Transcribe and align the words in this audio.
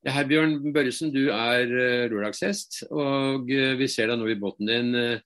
Hei, 0.00 0.22
Bjørn 0.24 0.70
Børresen, 0.72 1.10
du 1.12 1.26
er 1.28 1.68
uh, 1.68 2.06
lørdagsgjest. 2.08 2.86
Og 2.88 3.50
uh, 3.52 3.72
vi 3.76 3.88
ser 3.92 4.08
deg 4.08 4.16
nå 4.16 4.30
i 4.32 4.36
båten 4.40 4.70
din 4.70 4.94
uh, 4.96 5.18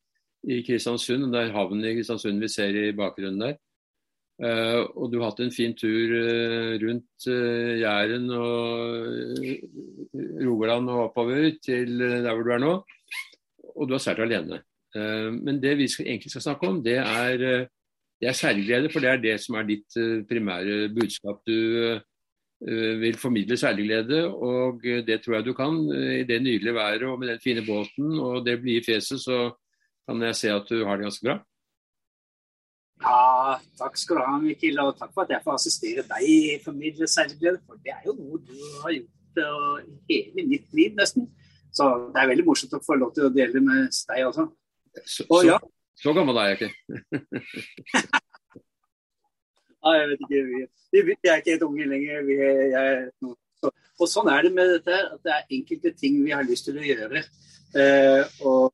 i 0.51 0.57
Kristiansund. 0.67 1.29
Det 1.31 1.43
er 1.45 1.53
havnen 1.55 1.85
i 1.87 1.93
Kristiansund 1.95 2.43
vi 2.43 2.49
ser 2.51 2.75
i 2.81 2.89
bakgrunnen 2.99 3.45
der. 3.45 3.61
Og 4.99 5.13
du 5.13 5.21
har 5.21 5.29
hatt 5.29 5.45
en 5.45 5.53
fin 5.55 5.77
tur 5.79 6.11
rundt 6.83 7.27
Jæren 7.31 8.25
og 8.35 9.45
Rogaland 10.43 10.91
og 10.91 11.03
oppover 11.05 11.53
til 11.63 12.03
der 12.03 12.33
hvor 12.33 12.43
du 12.43 12.51
er 12.51 12.65
nå. 12.65 12.73
Og 13.77 13.87
du 13.87 13.95
har 13.95 14.03
seilt 14.03 14.25
alene. 14.25 14.59
men 15.39 15.63
det 15.63 15.77
vi 15.79 15.87
egentlig 16.03 16.33
skal 16.35 16.49
snakke 16.49 16.67
om, 16.67 16.83
det 16.83 16.97
er, 16.99 17.39
det 18.19 18.29
er 18.29 18.35
seilglede. 18.35 18.91
For 18.91 19.07
det 19.07 19.13
er 19.13 19.23
det 19.23 19.37
som 19.41 19.55
er 19.55 19.71
ditt 19.71 20.01
primære 20.27 20.91
budskap. 20.99 21.47
Du 21.47 21.95
vil 22.65 23.19
formidle 23.21 23.59
seilerglede, 23.61 24.23
og 24.33 24.81
det 24.83 25.19
tror 25.21 25.37
jeg 25.37 25.45
du 25.45 25.53
kan 25.57 25.75
i 25.93 26.23
det 26.25 26.41
nydelige 26.41 26.75
været 26.75 27.03
og 27.05 27.19
med 27.21 27.35
den 27.35 27.43
fine 27.45 27.65
båten 27.67 28.19
og 28.19 28.47
det 28.47 28.57
blide 28.63 28.85
fjeset. 28.87 29.21
Så 29.21 29.51
kan 30.09 30.23
jeg 30.23 30.37
se 30.37 30.53
at 30.53 30.71
du 30.71 30.85
har 30.85 30.97
det 30.97 31.09
ganske 31.09 31.27
bra. 31.27 31.37
Ja, 33.03 33.59
takk 33.79 33.97
skal 33.99 34.17
du 34.17 34.23
ha, 34.25 34.39
Mikkel. 34.41 34.81
Og 34.81 34.99
takk 34.99 35.13
for 35.15 35.23
at 35.25 35.31
jeg 35.35 35.43
får 35.45 35.55
assistere 35.59 36.03
deg 36.09 36.21
i 36.29 36.59
Formidle 36.65 37.07
seilerglede. 37.11 37.59
For 37.67 37.75
det 37.85 37.93
er 37.95 38.03
jo 38.09 38.13
noe 38.19 38.37
du 38.41 38.55
har 38.85 38.93
gjort 38.97 39.35
uh, 39.45 39.77
hele 40.11 40.41
mitt 40.49 40.67
liv, 40.77 40.91
nesten. 40.99 41.23
Så 41.75 41.85
det 42.15 42.21
er 42.23 42.31
veldig 42.31 42.47
morsomt 42.47 42.77
å 42.77 42.85
få 42.85 42.95
lov 43.01 43.11
til 43.17 43.25
å 43.27 43.35
dele 43.35 43.59
med 43.65 43.79
deg 44.11 44.19
også. 44.29 44.45
Så, 45.03 45.23
og, 45.27 45.41
ja. 45.49 45.57
så, 45.59 45.67
så 46.05 46.11
gammel 46.17 46.37
er 46.39 46.47
jeg 46.53 46.59
ikke. 46.61 46.73
ja, 49.83 49.91
jeg 49.99 50.07
vet 50.13 50.21
ikke. 50.29 50.43
Vi, 50.95 51.17
er 51.27 51.41
ikke 51.41 51.57
helt 51.57 51.67
unge 51.67 51.89
lenger. 51.91 52.23
Vi, 52.29 52.37
jeg, 52.39 53.09
så, 53.65 53.73
og 53.99 54.11
sånn 54.11 54.31
er 54.31 54.47
det 54.47 54.53
med 54.55 54.71
dette, 54.77 55.01
at 55.15 55.21
det 55.27 55.35
er 55.35 55.53
enkelte 55.59 55.93
ting 55.99 56.21
vi 56.23 56.35
har 56.35 56.47
lyst 56.47 56.69
til 56.69 56.79
å 56.79 56.87
gjøre. 56.87 57.23
Eh, 57.75 58.41
og 58.47 58.73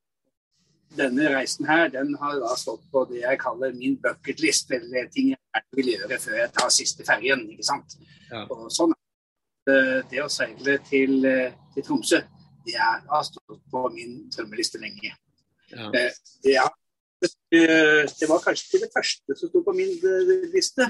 denne 0.97 1.31
reisen 1.33 1.69
her, 1.69 1.89
den 1.93 2.13
har 2.21 2.39
da 2.43 2.55
stått 2.59 2.83
på 2.93 3.05
det 3.11 3.23
jeg 3.23 3.41
kaller 3.41 3.77
min 3.77 3.97
bucketlist, 4.03 4.73
eller 4.77 5.09
ting 5.15 5.33
jeg 5.33 5.65
vil 5.79 5.93
gjøre 5.95 6.19
før 6.21 6.39
jeg 6.43 6.53
tar 6.57 6.75
siste 6.75 7.07
ferjen. 7.07 7.47
ikke 7.53 7.69
sant? 7.69 7.97
Ja. 8.31 8.47
Og 8.51 8.69
sånn 8.75 8.97
Det 10.11 10.19
å 10.25 10.27
seile 10.33 10.79
til, 10.89 11.21
til 11.75 11.85
Tromsø, 11.87 12.19
det 12.67 12.75
er, 12.75 13.03
har 13.07 13.23
stått 13.23 13.61
på 13.71 13.83
min 13.95 14.17
drømmeliste 14.33 14.81
lenge. 14.83 15.13
Ja. 15.71 15.91
Eh, 15.95 16.17
det, 16.43 16.57
er, 16.59 16.73
det, 17.53 18.27
var 18.27 18.43
kanskje 18.43 18.81
det 18.83 18.91
første 18.95 19.37
som 19.37 19.53
sto 19.53 19.63
på 19.63 19.75
min 19.77 19.93
liste, 20.51 20.89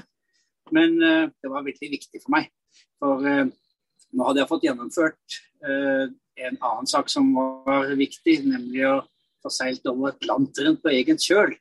men 0.76 0.96
eh, 1.02 1.28
det 1.42 1.52
var 1.52 1.66
veldig 1.66 1.90
viktig 1.96 2.22
for 2.22 2.36
meg. 2.36 2.50
For 3.00 3.26
eh, 3.26 3.46
nå 4.10 4.26
hadde 4.26 4.42
jeg 4.42 4.50
fått 4.50 4.66
gjennomført 4.66 5.40
en 5.60 6.54
annen 6.56 6.86
sak 6.88 7.10
som 7.12 7.26
var 7.36 7.90
viktig, 8.00 8.38
nemlig 8.48 8.86
å 8.88 8.94
få 9.42 9.52
seilt 9.52 9.86
over 9.90 10.14
Atlanteren 10.14 10.78
på 10.80 10.92
egen 10.94 11.20
kjøl. 11.20 11.52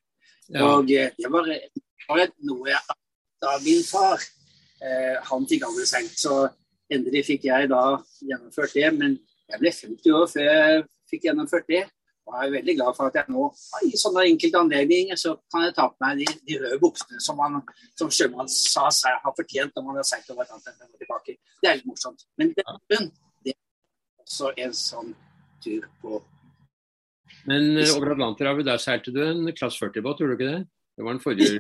Ja. 0.50 0.66
Og 0.66 0.92
eh, 0.92 1.12
det 1.18 1.32
var, 1.32 1.50
noe 2.48 2.72
jeg 2.72 2.98
av 3.46 3.64
min 3.64 3.84
far. 3.86 4.24
Eh, 4.80 5.16
han 5.30 5.48
fikk 5.50 5.68
aldri 5.68 5.86
seilt, 5.90 6.16
så 6.18 6.48
endelig 6.92 7.28
fikk 7.28 7.48
jeg 7.50 7.70
da 7.72 7.84
gjennomført 8.26 8.76
det. 8.76 8.88
Men 8.98 9.18
jeg 9.50 9.62
ble 9.62 9.74
50 9.76 10.18
år 10.18 10.28
før 10.32 10.50
jeg 10.50 10.84
fikk 11.12 11.30
gjennomført 11.30 11.70
det. 11.70 11.84
Og 12.30 12.36
jeg 12.38 12.48
er 12.48 12.56
veldig 12.56 12.76
glad 12.78 12.98
for 12.98 13.10
at 13.10 13.20
jeg 13.20 13.34
nå 13.34 13.46
i 13.90 14.00
sånne 14.00 14.26
enkelte 14.30 14.64
anledninger 14.64 15.20
så 15.20 15.36
kan 15.52 15.66
jeg 15.66 15.76
ta 15.78 15.88
på 15.90 16.06
meg 16.06 16.22
de, 16.22 16.28
de 16.50 16.58
røde 16.62 16.80
buksene 16.82 17.22
som, 17.26 17.40
man, 17.40 17.62
som 17.98 18.12
sjømann 18.14 18.52
sa 18.54 18.88
seg 18.94 19.18
har 19.24 19.36
fortjent 19.38 19.74
når 19.76 19.88
man 19.88 20.02
har 20.02 20.08
seilt 20.08 20.30
over 20.34 20.46
Atlanteren 20.46 20.92
og 20.92 21.02
tilbake. 21.02 21.40
Det 21.60 21.72
er 21.72 21.80
litt 21.80 21.90
morsomt. 21.90 22.28
Men 22.40 22.54
det, 22.58 22.66
det 22.92 23.56
er 23.56 23.58
også 24.26 24.54
en 24.66 24.76
sånn 24.78 25.16
tur 25.64 25.88
på 26.04 26.22
men 27.48 27.78
uh, 27.78 27.86
over 27.96 28.12
Atlanterhavet, 28.16 28.66
der 28.68 28.82
seilte 28.82 29.14
du 29.16 29.22
en 29.24 29.48
klass 29.56 29.78
40-båt, 29.80 30.20
gjorde 30.22 30.36
du 30.36 30.38
ikke 30.38 30.50
det? 30.52 30.62
Det 30.98 31.06
var 31.06 31.16
den 31.16 31.24
forrige 31.24 31.60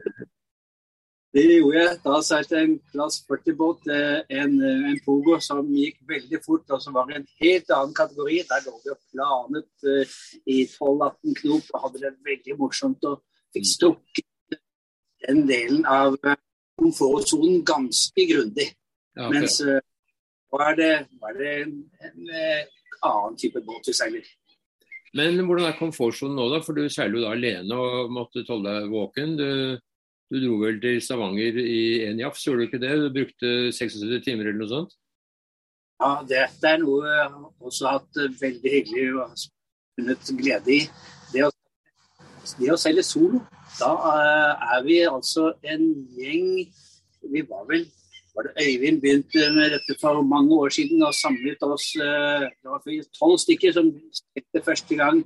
Det 1.34 1.44
gjorde 1.46 1.78
jeg. 1.78 1.98
Da 2.02 2.16
seilte 2.26 2.58
jeg 2.58 2.68
en 2.68 2.78
klass 2.90 3.20
40-båt, 3.30 3.90
eh, 3.94 4.22
en, 4.42 4.56
eh, 4.66 4.86
en, 4.90 5.00
Pogo 5.06 5.38
som 5.46 5.68
gikk 5.76 6.00
veldig 6.10 6.40
fort, 6.46 6.66
og 6.74 6.82
som 6.82 6.96
var 6.98 7.12
i 7.12 7.20
en 7.20 7.28
helt 7.44 7.70
annen 7.76 7.94
kategori. 7.94 8.40
Der 8.50 8.66
lå 8.66 8.74
vi 8.82 8.94
og 8.94 9.02
planet 9.14 9.86
uh, 9.86 10.16
i 10.50 10.64
12-18 10.66 11.36
knop 11.42 11.70
og 11.74 11.84
hadde 11.84 12.02
det 12.06 12.16
veldig 12.32 12.58
morsomt. 12.58 13.06
Og 13.06 13.22
fikk 13.54 13.68
mm. 13.68 13.74
strukket 13.76 14.58
den 15.28 15.46
delen 15.50 15.86
av 15.86 16.18
komfortsonen 16.80 17.62
ganske 17.68 18.26
grundig. 18.32 18.72
Ja, 19.14 19.28
okay. 19.28 19.36
Mens 19.36 19.60
uh, 19.62 19.78
var 20.50 20.74
det, 20.80 20.94
var 21.22 21.38
det 21.38 21.52
en, 21.60 21.76
en, 22.10 22.24
en 22.26 23.04
annen 23.06 23.38
type 23.38 23.62
båt 23.68 23.92
vi 23.92 23.94
seiler. 23.94 24.26
Men 25.14 25.38
hvordan 25.46 25.70
er 25.70 25.78
komfortsonen 25.78 26.36
nå, 26.38 26.50
da? 26.56 26.64
For 26.66 26.78
du 26.78 26.90
seiler 26.90 27.20
jo 27.20 27.24
da 27.28 27.36
alene 27.38 27.78
og 27.78 28.10
måtte 28.18 28.46
holde 28.50 28.74
deg 28.80 28.90
våken. 28.94 29.38
Du, 29.38 29.48
du, 30.30 30.40
dro 30.44 30.58
vel 30.62 30.80
til 30.82 31.00
Stavanger 31.04 31.60
i 31.62 31.82
en 32.08 32.20
jafs, 32.22 32.46
gjorde 32.46 32.64
du 32.64 32.68
ikke 32.68 32.82
det? 32.82 32.96
Du 33.02 33.10
brukte 33.14 33.54
76 33.76 34.26
timer 34.26 34.50
eller 34.50 34.60
noe 34.62 34.72
sånt? 34.72 34.98
Ja, 36.00 36.12
det, 36.24 36.44
det 36.62 36.74
er 36.74 36.84
noe 36.84 37.08
jeg 37.12 37.30
også 37.70 37.88
har 37.88 38.00
hatt 38.00 38.20
veldig 38.40 38.76
hyggelig 38.76 39.08
og 39.20 39.40
funnet 40.00 40.34
glede 40.40 40.76
i. 40.78 40.82
Det 41.34 41.46
å, 41.48 41.52
det 42.56 42.74
å 42.74 42.80
selge 42.80 43.04
solo, 43.06 43.42
da 43.80 43.94
uh, 44.00 44.70
er 44.78 44.86
vi 44.86 45.02
altså 45.08 45.52
en 45.62 45.90
gjeng 46.18 46.48
Vi 47.30 47.42
var 47.46 47.68
vel 47.70 47.84
var 48.40 48.48
det 48.48 48.64
Øyvind 48.64 49.02
begynte 49.02 49.52
med 49.56 49.72
dette 49.76 49.94
for 50.02 50.22
mange 50.22 50.56
år 50.56 50.70
siden 50.70 51.04
og 51.04 51.14
samlet 51.14 51.64
oss 51.74 51.88
eh, 51.96 52.46
Det 52.62 52.68
var 52.72 52.80
tolv 53.20 53.38
stykker 53.38 53.72
som 53.76 53.92
spilte 54.22 54.66
første 54.66 54.96
gang 54.96 55.18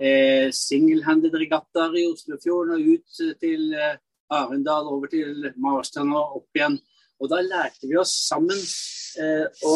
eh, 0.00 0.48
single-handed 0.50 1.34
regattaer 1.42 1.94
i 2.00 2.06
Oslofjorden 2.10 2.74
og 2.76 2.88
ut 2.94 3.20
til 3.42 3.62
eh, 3.74 3.94
Arendal, 4.32 4.88
over 4.90 5.10
til 5.12 5.50
Marstrand 5.62 6.14
og 6.14 6.40
opp 6.40 6.58
igjen. 6.58 6.78
Og 7.20 7.30
da 7.32 7.40
lærte 7.44 7.88
vi 7.88 7.96
oss 8.00 8.12
sammen 8.26 8.58
eh, 9.22 9.46
å 9.64 9.74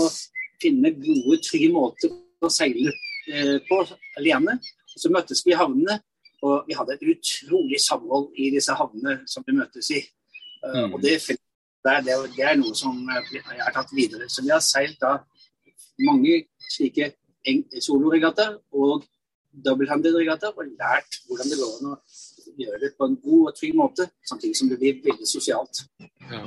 finne 0.60 0.92
gode, 0.98 1.40
trygge 1.46 1.70
måter 1.72 2.12
å 2.44 2.50
seile 2.52 2.92
eh, 3.32 3.56
på 3.68 3.82
alene. 4.20 4.58
Og 4.90 5.04
så 5.04 5.12
møttes 5.12 5.44
vi 5.46 5.54
i 5.54 5.60
havnene, 5.60 6.00
og 6.44 6.66
vi 6.68 6.76
hadde 6.76 6.96
et 6.96 7.06
utrolig 7.14 7.80
samhold 7.84 8.30
i 8.40 8.50
disse 8.54 8.74
havnene 8.76 9.20
som 9.28 9.44
vi 9.46 9.56
møttes 9.56 9.92
i. 9.96 10.02
Uh, 10.64 10.86
mm. 10.86 10.94
Og 10.96 11.02
det 11.04 11.16
det 11.80 11.92
er, 11.96 12.02
det 12.04 12.44
er, 12.44 12.56
noe 12.60 12.76
som 12.76 12.96
eh, 13.08 13.30
jeg 13.32 13.62
har 13.62 13.72
tatt 13.72 13.92
videre. 13.96 14.28
Så 14.28 14.44
vi 14.44 14.52
har 14.52 14.60
seilt 14.64 15.00
da 15.00 15.16
mange 16.04 16.42
slike 16.70 17.12
soloregattaer 17.80 18.58
og 18.76 19.06
double-handed-regatter 19.64 20.52
og 20.52 20.74
lært 20.76 21.22
hvordan 21.26 21.48
det 21.48 21.58
går 21.58 21.78
an 21.78 21.94
å 21.94 21.96
gjøre 22.58 22.80
det 22.82 22.90
på 22.98 23.06
en 23.08 23.16
god 23.22 23.50
og 23.50 23.56
trygg 23.58 23.78
måte, 23.78 24.08
samtidig 24.26 24.58
som 24.58 24.70
det 24.70 24.80
blir 24.80 25.00
veldig 25.04 25.28
sosialt. 25.28 25.84
Ja. 26.30 26.44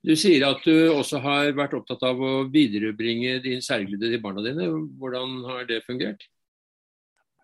Du 0.00 0.14
sier 0.16 0.46
at 0.48 0.62
du 0.64 0.88
også 0.94 1.20
har 1.20 1.50
vært 1.56 1.74
opptatt 1.76 2.02
av 2.08 2.20
å 2.24 2.32
viderebringe 2.48 3.36
din 3.44 3.60
særglede 3.60 4.08
til 4.08 4.22
barna 4.22 4.44
dine. 4.46 4.70
Hvordan 4.96 5.42
har 5.44 5.66
det 5.68 5.82
fungert? 5.84 6.24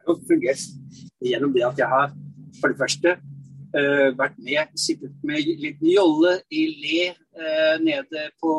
Det 0.00 0.09
har 0.09 0.22
fungert 0.31 0.62
gjennom 1.20 1.53
det 1.53 1.66
at 1.66 1.82
jeg 1.82 1.91
har 1.92 2.15
for 2.56 2.72
det 2.72 2.81
første 2.81 3.12
uh, 3.76 4.09
vært 4.16 4.38
med, 4.41 4.72
sittet 4.81 5.12
med 5.26 5.44
liten 5.44 5.91
jolle 5.91 6.38
i 6.48 6.65
Le 6.81 7.10
uh, 7.12 7.76
nede 7.84 8.28
på 8.41 8.54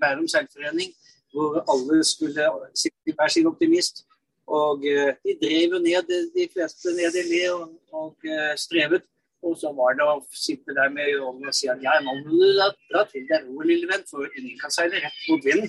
Bærum 0.00 0.28
seilforening, 0.30 0.94
hvor 1.34 1.60
alle 1.68 2.00
skulle 2.06 2.48
sitte 2.72 3.12
i 3.12 3.16
hver 3.18 3.28
sin 3.34 3.50
optimist. 3.50 4.06
Og 4.50 4.84
uh, 4.84 5.10
de 5.24 5.34
drev 5.40 5.76
jo 5.76 5.80
ned, 5.82 6.14
de 6.34 6.46
fleste 6.52 6.92
ned 6.96 7.16
i 7.20 7.26
Le 7.30 7.42
og, 7.54 7.74
og 7.96 8.32
strevet. 8.60 9.06
Og 9.44 9.56
så 9.60 9.70
var 9.76 9.96
det 9.98 10.04
å 10.08 10.20
sitte 10.32 10.72
der 10.76 10.88
med 10.92 11.10
jollen 11.12 11.50
og 11.50 11.56
si 11.56 11.68
at 11.68 11.82
ja, 11.84 11.98
nå 12.00 12.14
må 12.16 12.32
du 12.32 12.46
da 12.56 12.70
dra 12.88 13.02
til 13.10 13.26
deg 13.28 13.44
ro, 13.44 13.60
lille 13.60 13.88
venn, 13.90 14.04
for 14.08 14.24
ingen 14.40 14.56
kan 14.56 14.72
seile 14.72 15.02
rett 15.04 15.18
mot 15.28 15.44
vinden. 15.44 15.68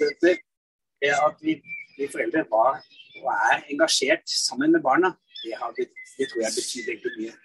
Dette 0.00 0.32
er 1.06 1.14
at 1.14 1.38
vi, 1.44 1.60
vi 1.94 2.08
foreldre 2.10 2.42
var 2.50 2.80
og 3.22 3.30
er 3.34 3.62
engasjert 3.72 4.24
sammen 4.30 4.74
med 4.74 4.82
barna, 4.82 5.12
det, 5.44 5.54
har, 5.60 5.74
det 5.78 6.26
tror 6.30 6.42
jeg 6.44 6.56
betyr 6.58 6.88
veldig 6.90 7.12
mye. 7.18 7.36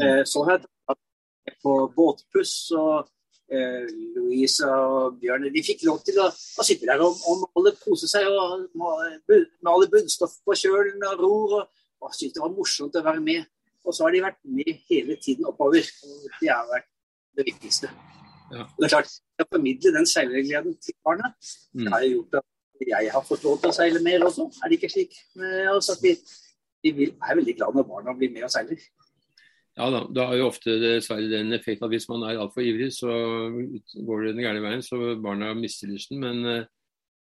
Eh, 0.00 0.22
så 0.28 0.44
har 0.46 0.58
jeg 0.58 0.66
tatt 0.66 1.56
på 1.64 1.74
båtpuss, 1.96 2.54
og 2.76 2.94
eh, 3.00 3.08
Louise 3.50 4.66
og 4.70 5.16
Bjørn 5.18 5.48
de 5.50 5.62
fikk 5.66 5.82
lov 5.88 6.02
til 6.06 6.20
å, 6.22 6.28
å 6.30 6.66
sitte 6.66 6.86
der 6.86 7.02
og, 7.02 7.18
og 7.26 7.48
male, 7.56 7.72
kose 7.82 8.06
seg 8.10 8.28
og 8.30 8.68
male 8.78 9.88
bunnstoff 9.90 10.36
på 10.46 10.54
kjølen 10.60 11.02
og 11.08 11.24
ror. 11.24 11.56
Og, 11.60 11.80
og 12.00 12.14
syntes 12.14 12.36
det 12.36 12.44
var 12.44 12.54
morsomt 12.54 12.96
å 12.96 13.04
være 13.04 13.24
med. 13.24 13.48
Og 13.84 13.96
så 13.96 14.06
har 14.06 14.14
de 14.14 14.22
vært 14.22 14.38
med 14.44 14.70
hele 14.90 15.16
tiden 15.24 15.48
oppover. 15.50 15.82
og 16.06 16.30
Det 16.38 16.52
har 16.52 16.68
vært 16.70 16.88
det 17.38 17.46
viktigste. 17.48 17.90
Ja. 18.50 18.66
Og 18.66 18.78
det 18.78 18.88
er 18.88 18.96
klart, 18.98 19.18
Å 19.40 19.46
formidle 19.48 19.92
den 19.94 20.08
seilergleden 20.10 20.74
til 20.82 20.96
barna 21.06 21.30
mm. 21.30 21.84
det 21.84 21.92
har 21.94 22.02
gjort 22.04 22.40
at 22.42 22.88
jeg 22.88 23.12
har 23.14 23.22
fått 23.24 23.44
lov 23.46 23.60
til 23.60 23.70
å 23.70 23.76
seile 23.76 24.00
mer 24.04 24.24
også. 24.26 24.46
Er 24.60 24.70
det 24.70 24.78
ikke 24.78 24.90
slik? 24.92 25.16
Altså 25.70 25.94
at 25.96 26.02
vi, 26.04 26.14
vi 26.84 27.06
er 27.08 27.38
veldig 27.38 27.54
glad 27.56 27.76
når 27.76 27.86
barna 27.88 28.14
blir 28.16 28.32
med 28.34 28.44
og 28.48 28.52
seiler. 28.52 28.82
Ja 29.78 29.86
da, 29.94 30.00
det 30.10 30.24
har 30.26 30.34
jo 30.36 30.48
ofte 30.50 30.74
dessverre 30.82 31.28
den 31.30 31.54
effekten 31.56 31.86
at 31.86 31.92
hvis 31.94 32.08
man 32.10 32.24
er 32.26 32.40
altfor 32.42 32.64
ivrig, 32.66 32.90
så 32.92 33.10
går 34.06 34.26
det 34.26 34.34
den 34.34 34.44
gærne 34.44 34.64
veien, 34.64 34.82
så 34.82 35.14
barna 35.22 35.52
mister 35.54 35.88
lysten. 35.88 36.18
Men, 36.20 36.66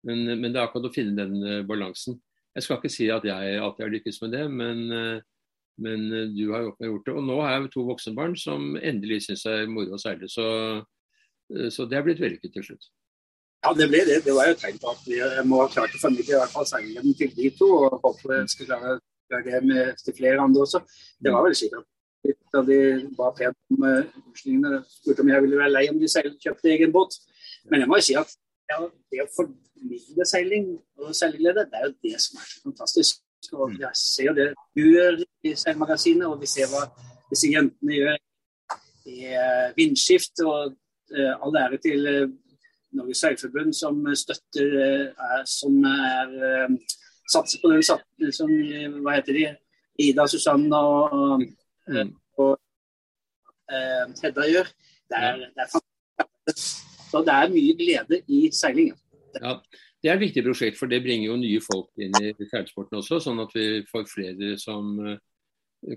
Men, 0.08 0.26
men, 0.40 0.54
det 0.54 0.60
er 0.60 0.68
akkurat 0.68 0.90
å 0.90 0.94
finne 0.94 1.18
den 1.18 1.42
uh, 1.44 1.66
balansen. 1.68 2.20
Jeg 2.56 2.66
skal 2.66 2.80
ikke 2.80 2.94
si 2.94 3.10
at 3.14 3.26
jeg 3.28 3.58
alltid 3.62 3.86
har 3.86 3.96
lykkes 3.96 4.22
med 4.24 4.36
det, 4.36 4.44
men, 4.54 4.84
uh, 4.94 5.58
men 5.84 6.06
uh, 6.14 6.28
du 6.34 6.46
har 6.54 6.68
gjort 6.68 7.10
det. 7.10 7.16
Og 7.16 7.26
nå 7.26 7.40
har 7.42 7.56
jeg 7.56 7.74
to 7.74 7.88
voksenbarn 7.88 8.38
som 8.40 8.78
endelig 8.78 9.26
syns 9.26 9.44
det 9.48 9.56
er 9.64 9.74
moro 9.74 9.98
å 9.98 10.02
seile. 10.02 10.30
Så, 10.32 10.46
så 11.74 11.90
det 11.90 12.00
er 12.00 12.08
blitt 12.08 12.24
vellykket 12.24 12.56
til 12.56 12.70
slutt. 12.70 12.90
Ja, 13.66 13.74
det 13.74 13.90
ble 13.90 14.04
det. 14.08 14.22
Det 14.24 14.36
var 14.38 14.48
jo 14.48 14.56
et 14.56 14.64
tegn 14.64 14.80
på 14.80 14.94
at 14.94 15.04
vi 15.10 15.20
må 15.50 15.64
ha 15.64 15.68
klart 15.74 15.96
å 15.98 16.02
formidle 16.02 16.36
i 16.36 16.40
hvert 16.40 16.54
fall 16.54 16.68
seilgleden 16.70 17.20
til 17.20 17.34
de 17.36 17.52
to. 17.58 17.70
Og 17.90 18.00
håper 18.06 18.34
vi 18.36 18.42
skal 18.54 18.70
klare, 18.72 18.98
det 19.34 19.62
med 19.66 19.98
til 20.00 20.16
flere 20.16 20.40
andre 20.40 20.64
også. 20.64 20.86
Det 21.20 21.34
var 21.34 21.44
vel 21.44 21.58
at 21.58 21.88
da 22.57 22.63
de 22.65 22.80
ba 23.18 23.30
pent 23.38 23.57
om 23.74 23.86
uh, 23.86 24.81
spurte 24.98 25.24
om 25.24 25.31
jeg 25.31 25.44
ville 25.45 25.59
være 25.59 25.74
lei 25.74 25.86
om 25.92 26.00
de 26.01 26.09
seil, 26.12 26.33
kjøpte 26.42 26.71
egen 26.74 26.94
båt. 26.95 27.18
Men 27.71 27.83
jeg 27.83 27.92
må 27.92 28.00
jo 28.00 28.07
si 28.07 28.18
at 28.19 28.33
ja, 28.71 28.81
det 29.12 29.24
å 29.24 29.30
formidle 29.36 30.27
seiling 30.27 30.71
og 31.00 31.13
seilglede, 31.15 31.68
det 31.69 31.80
er 31.80 31.88
jo 31.88 31.94
det 32.07 32.15
som 32.24 32.42
er 32.42 32.50
så 32.50 32.63
fantastisk. 32.65 33.24
Og 33.54 33.77
jeg 33.80 33.94
ser 33.95 34.27
jo 34.27 34.33
det 34.36 34.48
du 34.75 34.83
gjør 34.83 35.21
i 35.45 35.54
Seilmagasinet, 35.56 36.25
og 36.27 36.42
vi 36.42 36.50
ser 36.50 36.68
hva 36.71 36.88
disse 37.30 37.51
jentene 37.51 38.00
gjør 38.00 38.18
i 39.13 39.31
uh, 39.31 39.69
vindskift. 39.77 40.44
Og 40.44 40.75
all 41.15 41.56
ære 41.56 41.77
til 41.80 42.01
Norges 42.98 43.21
Seilforbund 43.24 43.71
som 43.77 44.01
støtter 44.19 44.74
er, 44.75 45.45
som 45.48 45.77
er 45.88 46.33
satser 47.31 47.62
på 47.62 47.71
den 47.71 47.86
som 48.36 48.51
Hva 49.06 49.15
heter 49.15 49.38
de? 49.38 49.45
Ida, 49.98 50.27
Susanne 50.30 50.77
og, 50.77 51.44
mm. 51.89 52.12
Og 52.38 52.56
Hedda 53.68 54.45
gjør. 54.48 54.69
Det 55.12 55.18
er, 55.19 55.42
det 55.56 55.63
er 55.63 55.72
fantastisk. 55.74 56.88
Så 57.12 57.24
det 57.28 57.34
er 57.34 57.51
mye 57.51 57.75
glede 57.80 58.22
i 58.28 58.39
seilingen. 58.51 58.98
Ja, 59.42 59.60
Det 60.04 60.12
er 60.12 60.13
et 60.13 60.22
viktig 60.22 60.44
prosjekt, 60.45 60.78
for 60.78 60.86
det 60.86 61.01
bringer 61.01 61.25
jo 61.31 61.36
nye 61.42 61.62
folk 61.63 61.89
inn 62.00 62.13
i 62.22 62.48
seilsporten 62.51 63.00
også. 63.00 63.18
Sånn 63.24 63.42
at 63.42 63.54
vi 63.56 63.81
får 63.89 64.06
flere 64.12 64.54
som 64.62 64.92
uh, 65.01 65.18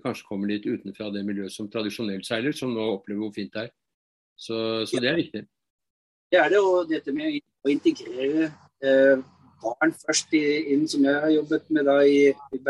kanskje 0.02 0.26
kommer 0.28 0.48
litt 0.50 0.66
utenfra 0.66 1.10
det 1.12 1.25
miljøet 1.26 1.52
som 1.52 1.69
tradisjonelt 1.70 2.26
seiler, 2.26 2.56
som 2.56 2.72
nå 2.75 2.87
opplever 2.94 3.26
hvor 3.26 3.34
fint 3.37 3.52
det 3.54 3.66
er. 3.66 3.75
Så, 4.40 4.56
så 4.88 5.02
det 5.04 5.10
er 5.10 5.20
viktig. 5.20 5.44
Det 6.32 6.40
er 6.40 6.48
det, 6.48 6.62
og 6.64 6.88
dette 6.88 7.12
med 7.12 7.42
å 7.66 7.72
integrere 7.75 8.48
uh, 8.48 9.20
barn 9.60 9.92
først 10.00 10.32
inn, 10.38 10.88
som 10.88 11.04
jeg 11.04 11.22
har 11.26 11.37
jobbet 11.37 11.69
med 11.76 11.88
da 11.90 12.00
i, 12.00 12.31
i 12.32 12.62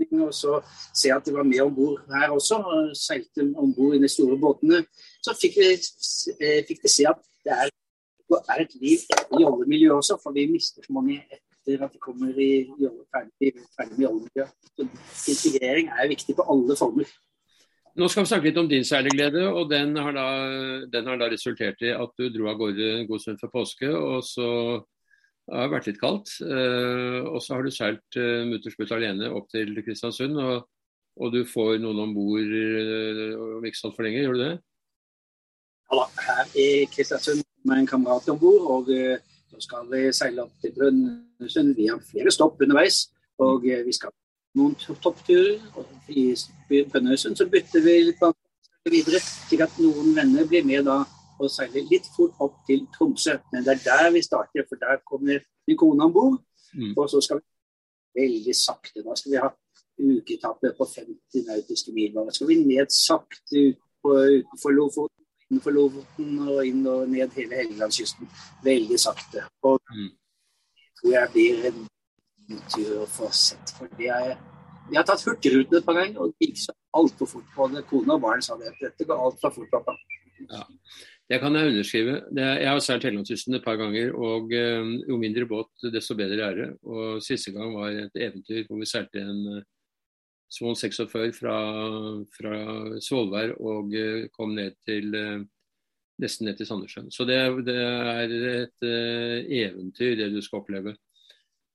Bærums 0.00 0.42
og 0.44 0.62
så 0.62 0.80
se 1.02 1.12
at 1.14 1.26
de 1.26 1.34
var 1.34 1.46
med 1.46 1.60
om 1.64 1.74
bord 1.74 2.00
her 2.12 2.32
også, 2.34 2.60
og 2.60 2.96
seilte 2.96 3.46
om 3.56 3.74
bord 3.76 3.96
i 3.96 4.02
de 4.02 4.08
store 4.08 4.38
båtene. 4.40 4.82
Så 5.24 5.36
fikk 5.40 5.60
vi, 5.60 5.70
eh, 6.40 6.60
fikk 6.68 6.82
vi 6.84 6.92
se 6.96 7.06
at 7.10 7.20
det 7.44 7.56
er, 7.56 7.72
er 8.40 8.60
et 8.64 8.74
liv 8.80 8.98
i 9.38 9.42
jollemiljøet 9.42 10.02
også, 10.02 10.18
for 10.22 10.36
vi 10.36 10.46
mister 10.50 10.84
så 10.86 10.92
mange 10.92 11.20
etter 11.30 11.84
at 11.84 11.92
de 11.92 11.98
kommer 12.02 12.36
i 12.36 12.66
ferdig, 13.12 13.54
ferdig 13.76 13.98
med 13.98 14.06
jollemiljø. 14.06 14.46
integrering 15.28 15.88
er 15.88 16.08
viktig 16.08 16.36
på 16.36 16.46
alle 16.52 16.76
former. 16.76 17.10
Nå 17.98 18.06
skal 18.08 18.22
vi 18.22 18.30
snakke 18.30 18.46
litt 18.48 18.58
om 18.60 18.68
din 18.70 18.86
seilerglede, 18.86 19.48
og 19.50 19.70
den 19.70 19.96
har, 19.98 20.14
da, 20.14 20.26
den 20.92 21.08
har 21.10 21.18
da 21.18 21.26
resultert 21.28 21.82
i 21.82 21.90
at 21.90 22.12
du 22.16 22.28
dro 22.30 22.46
av 22.52 22.60
gårde 22.60 22.86
en 23.00 23.08
god 23.08 23.22
stund 23.22 23.40
før 23.42 23.50
påske. 23.56 23.90
og 23.90 24.22
så 24.24 24.46
har 25.50 25.70
vært 25.72 25.88
litt 25.90 26.00
kaldt. 26.00 26.32
Uh, 26.42 27.26
og 27.30 27.40
så 27.42 27.56
har 27.56 27.66
du 27.66 27.74
seilt 27.74 28.18
muttersputt 28.50 28.92
alene 28.96 29.30
opp 29.34 29.50
til 29.52 29.72
Kristiansund. 29.84 30.38
Og, 30.38 30.66
og 31.20 31.34
du 31.34 31.42
får 31.48 31.78
noen 31.82 32.04
om 32.06 32.14
bord 32.16 32.54
uh, 32.54 33.56
om 33.58 33.66
ikke 33.66 33.80
så 33.80 33.90
altfor 33.90 34.06
lenge, 34.06 34.24
gjør 34.24 34.38
du 34.38 34.44
det? 34.44 34.52
Ja 35.90 36.06
her 36.22 36.52
i 36.54 36.68
Kristiansund 36.92 37.42
med 37.66 37.82
en 37.82 37.90
kamerat 37.90 38.28
om 38.30 38.38
bord. 38.38 38.68
Og 38.76 38.90
da 38.90 39.62
skal 39.64 39.88
vi 39.90 40.04
seile 40.14 40.46
opp 40.46 40.54
til 40.62 40.74
Brønnøysund. 40.76 41.74
Vi 41.76 41.90
har 41.90 42.02
flere 42.06 42.30
stopp 42.34 42.62
underveis. 42.62 43.08
Og 43.40 43.64
vi 43.64 43.94
skal 43.96 44.14
noen 44.58 44.76
toppturer. 44.78 45.58
I 46.08 46.34
Brønnøysund 46.70 47.38
så 47.38 47.48
bytter 47.50 47.82
vi 47.84 47.96
litt 48.08 48.22
videre, 48.88 49.20
slik 49.20 49.64
at 49.66 49.74
noen 49.82 50.14
venner 50.16 50.46
blir 50.48 50.64
med 50.64 50.86
da 50.88 51.02
og 51.40 51.50
seiler 51.52 51.86
litt 51.90 52.06
fort 52.16 52.36
opp 52.44 52.60
til 52.68 52.84
Tromsø. 52.94 53.38
Men 53.52 53.64
det 53.66 53.76
er 53.76 53.84
der 53.86 54.10
vi 54.14 54.22
starter, 54.22 54.66
for 54.68 54.80
der 54.80 55.00
kommer 55.08 55.40
min 55.66 55.80
kone 55.80 56.04
om 56.04 56.12
bord. 56.12 56.38
Mm. 56.74 56.92
Og 56.96 57.08
så 57.10 57.20
skal 57.24 57.40
vi 57.40 58.22
veldig 58.22 58.56
sakte. 58.56 59.04
Da 59.06 59.16
skal 59.16 59.32
vi 59.32 59.40
ha 59.42 59.50
uketappe 60.00 60.74
på 60.78 60.88
50 60.94 61.46
nautiske 61.48 61.94
mil. 61.96 62.12
Da 62.14 62.34
skal 62.34 62.50
vi 62.52 62.60
ned 62.64 62.92
sakte 62.94 63.64
ut 63.70 63.80
på, 64.02 64.16
utenfor 64.40 64.76
Lofoten 64.76 65.20
innenfor 65.50 65.74
Lofoten 65.74 66.36
og 66.46 66.60
inn 66.66 66.84
og 66.86 67.08
ned 67.10 67.34
hele 67.34 67.58
Helgelandskysten. 67.58 68.28
Veldig 68.64 68.98
sakte. 69.00 69.42
Og 69.66 69.80
mm. 69.90 70.12
tror 71.00 71.16
jeg 71.16 71.32
blir 71.34 71.66
en 71.70 71.80
tur 72.70 73.02
å 73.02 73.08
få 73.10 73.30
sett. 73.34 73.74
For 73.78 73.90
det 73.98 74.12
er, 74.14 74.36
vi 74.90 74.98
har 74.98 75.06
tatt 75.08 75.24
Hurtigruten 75.26 75.80
et 75.80 75.86
par 75.86 75.98
ganger, 75.98 76.20
og 76.22 76.30
det 76.30 76.50
gikk 76.50 76.62
så 76.64 76.76
altfor 76.96 77.32
fort. 77.34 77.50
Både 77.56 77.82
kone 77.90 78.14
og 78.14 78.22
barn 78.22 78.44
sa 78.46 78.58
det. 78.60 78.72
Dette 78.80 79.06
går 79.08 79.26
altfor 79.26 79.54
fort, 79.58 79.70
pappa. 79.74 79.96
Ja. 80.48 80.64
Det 81.30 81.38
kan 81.38 81.54
jeg 81.54 81.70
underskrive. 81.70 82.14
Det, 82.34 82.46
jeg 82.58 82.70
har 82.72 82.80
seilt 82.82 83.04
Helgelandskysten 83.06 83.54
et 83.54 83.66
par 83.66 83.76
ganger, 83.78 84.08
og 84.18 84.50
um, 84.50 84.96
jo 85.06 85.18
mindre 85.20 85.46
båt, 85.46 85.70
desto 85.94 86.16
bedre 86.18 86.48
er 86.48 86.56
det. 86.58 86.70
Og 86.82 87.20
Siste 87.22 87.52
gang 87.54 87.76
var 87.76 87.94
et 87.94 88.18
eventyr 88.18 88.64
hvor 88.66 88.80
vi 88.80 88.88
seilte 88.90 89.22
en 89.22 89.60
uh, 89.60 89.60
Swan 90.50 90.74
46 90.74 91.30
fra, 91.36 91.54
fra 92.34 92.56
Svolvær 92.98 93.54
og 93.62 93.94
uh, 93.94 94.26
kom 94.34 94.56
ned 94.58 94.74
til 94.82 95.14
nesten 96.20 96.50
ned 96.50 96.58
til 96.58 96.66
Sandnessjøen. 96.68 97.12
Så 97.14 97.24
det, 97.24 97.38
det, 97.64 97.78
er 97.78 98.34
et 98.50 98.88
eventyr, 99.62 100.18
det 100.18 100.32
du 100.34 100.42
skal 100.44 100.64
oppleve. 100.64 100.96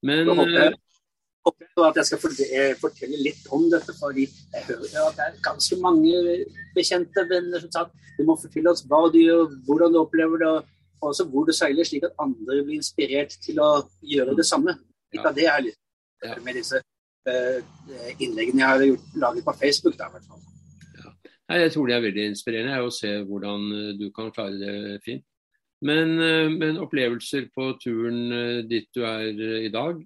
Men 0.05 0.19
jeg 0.21 0.35
håper 0.37 0.75
at 1.45 1.99
jeg 1.99 2.07
skal 2.09 2.21
fortelle 2.81 3.19
litt 3.21 3.45
om 3.53 3.67
dette, 3.69 3.93
fordi 3.99 4.25
jeg 4.25 4.63
hører 4.69 5.09
at 5.09 5.19
det 5.19 5.27
er 5.27 5.43
ganske 5.45 5.77
mange 5.83 6.39
bekjente 6.75 7.25
venner 7.29 7.61
som 7.61 7.73
sa 7.73 7.85
at 7.85 7.93
du 8.17 8.23
må 8.25 8.37
fortelle 8.39 8.71
oss 8.71 8.85
hva 8.89 9.03
du 9.13 9.19
gjør, 9.21 9.53
hvordan 9.67 9.93
du 9.93 10.01
opplever 10.01 10.41
det, 10.41 10.51
og 11.01 11.11
også 11.11 11.27
hvor 11.29 11.45
du 11.45 11.53
seiler, 11.53 11.85
slik 11.85 12.07
at 12.07 12.17
andre 12.23 12.63
blir 12.63 12.79
inspirert 12.79 13.37
til 13.43 13.61
å 13.61 13.69
gjøre 14.01 14.37
det 14.39 14.47
samme. 14.47 14.77
Litt 15.13 15.27
av 15.27 15.35
det 15.37 15.49
er 15.51 15.65
litt 15.67 16.41
med 16.41 16.57
disse 16.57 16.81
Eh, 17.25 17.61
innleggene 18.21 18.61
jeg 18.61 18.69
har 18.69 18.83
gjort, 18.85 19.05
laget 19.17 19.45
på 19.45 19.53
Facebook. 19.57 19.95
Da, 19.97 20.09
Nei, 21.49 21.57
Jeg 21.59 21.71
tror 21.73 21.87
det 21.87 21.95
er 21.95 22.03
veldig 22.03 22.25
inspirerende 22.31 22.83
å 22.85 22.91
se 22.93 23.13
hvordan 23.25 23.63
eh, 23.73 23.93
du 23.97 24.11
kan 24.13 24.29
klare 24.33 24.59
det 24.59 24.99
fint. 25.05 25.25
Men, 25.81 26.19
eh, 26.21 26.49
men, 26.53 26.77
opplevelser 26.81 27.49
på 27.53 27.71
turen 27.81 28.67
dit 28.69 28.85
du 28.93 29.01
er 29.05 29.33
i 29.65 29.71
dag 29.73 30.01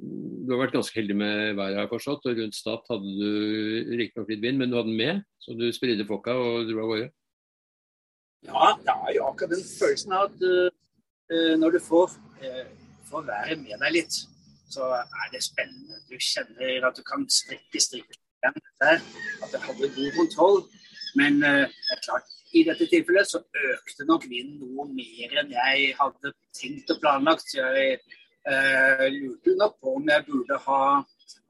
Du 0.00 0.54
har 0.54 0.62
vært 0.64 0.74
ganske 0.74 0.96
heldig 0.96 1.16
med 1.20 1.54
været, 1.58 1.76
har 1.76 1.84
jeg 1.84 1.92
forstått. 1.92 2.26
og 2.26 2.38
Rundt 2.38 2.56
Stad 2.56 2.86
hadde 2.90 3.10
du 3.20 3.96
riktignok 4.00 4.30
litt 4.32 4.42
vind, 4.44 4.58
men 4.60 4.70
du 4.70 4.78
hadde 4.78 4.90
den 4.90 5.00
med, 5.00 5.22
så 5.42 5.54
du 5.58 5.66
spridde 5.76 6.06
folka 6.08 6.34
og 6.34 6.70
dro 6.70 6.80
av 6.82 6.92
gårde? 6.92 7.08
Ja, 8.48 8.70
det 8.80 8.94
er 8.94 9.14
jo 9.18 9.26
akkurat 9.28 9.52
den 9.52 9.66
følelsen 9.68 10.16
av 10.16 10.30
at 10.30 10.44
uh, 10.48 11.54
når 11.60 11.76
du 11.76 11.80
får, 11.84 12.16
uh, 12.40 12.64
får 13.10 13.26
været 13.28 13.60
med 13.60 13.76
deg 13.84 13.96
litt, 13.98 14.16
så 14.72 14.88
er 14.96 15.30
det 15.34 15.42
spennende. 15.44 16.00
Du 16.08 16.16
kjenner 16.16 16.88
at 16.88 16.96
du 16.96 17.04
kan 17.04 17.26
strikke 17.28 17.82
strikke 17.82 18.16
igjen 18.16 18.60
der, 18.80 19.02
at 19.44 19.52
du 19.52 19.58
hadde 19.66 19.92
god 19.98 20.12
kontroll. 20.16 20.62
Men 21.20 21.42
uh, 21.44 21.66
det 21.68 21.98
er 21.98 22.04
klart, 22.06 22.32
i 22.56 22.64
dette 22.66 22.88
tilfellet 22.90 23.28
så 23.28 23.42
økte 23.74 24.06
nok 24.08 24.24
vinden 24.30 24.72
noe 24.74 24.88
mer 24.90 25.36
enn 25.42 25.52
jeg 25.54 25.92
hadde 26.00 26.32
tenkt 26.56 26.90
og 26.94 26.98
planlagt. 27.02 27.52
Jeg 27.54 28.00
uh, 28.48 29.06
lurte 29.14 29.56
nok 29.58 29.76
på 29.80 29.96
om 29.98 30.08
jeg 30.08 30.26
burde 30.28 30.58
ha 30.66 30.82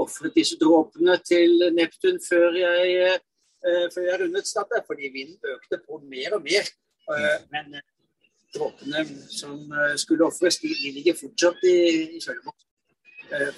ofret 0.01 0.35
disse 0.37 0.59
dråpene 0.61 1.19
til 1.27 1.69
Neptun 1.77 2.19
før 2.25 2.57
jeg, 2.59 3.21
uh, 3.67 3.87
før 3.95 4.09
jeg 4.09 4.21
rundet 4.25 4.49
Stad, 4.49 4.75
fordi 4.87 5.13
vinden 5.15 5.55
økte 5.55 5.83
på 5.87 6.03
mer 6.05 6.39
og 6.39 6.47
mer. 6.47 6.75
men 7.51 7.81
dråpene 8.55 9.01
som 9.31 9.57
skulle 9.99 10.25
ofres, 10.25 10.61
de, 10.63 10.69
ligger 10.95 11.17
fortsatt 11.19 11.65
i, 11.67 11.77
i 12.17 12.21
kjøleboksen. 12.23 12.71
Eh, 13.31 13.55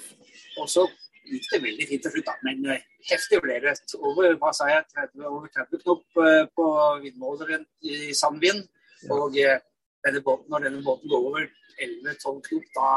og 0.61 0.69
så 0.69 0.85
gikk 1.25 1.47
det 1.53 1.61
veldig 1.63 1.87
fint 1.89 2.05
til 2.05 2.13
slutt, 2.15 2.29
da. 2.29 2.35
Men 2.45 2.69
eh, 2.73 2.85
heftig 3.09 3.39
ble 3.43 3.57
det. 3.63 3.75
Over 3.97 4.35
hva 4.41 4.53
sa 4.55 4.69
jeg, 4.69 4.85
30, 4.93 5.25
over 5.29 5.49
30 5.57 5.83
knop 5.83 6.23
eh, 6.25 6.45
på 6.57 6.67
vindmåleren 7.05 7.65
i 7.89 8.13
sandvind. 8.17 8.63
Og 9.11 9.35
denne 9.35 10.21
båten, 10.23 10.47
når 10.51 10.67
denne 10.67 10.83
båten 10.85 11.11
går 11.11 11.25
over 11.29 11.47
11-12 11.81 12.39
knop 12.47 12.69
da, 12.77 12.89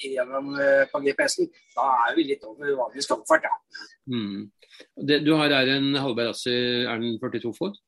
gjennom 0.00 0.52
på 0.92 1.02
GPS-en, 1.06 1.50
da 1.74 1.86
er 2.06 2.16
vi 2.18 2.26
litt 2.30 2.46
over 2.48 2.74
vanlig 2.78 3.04
skamfart. 3.06 3.48
Ja. 3.48 3.86
Mm. 4.10 4.50
Det, 4.96 5.20
du 5.26 5.34
har 5.36 5.52
her 5.52 5.72
en 5.76 5.90
Hallberg 5.98 6.32
Assi, 6.34 6.54
er 6.86 7.02
den 7.02 7.18
42 7.20 7.52
fot? 7.56 7.80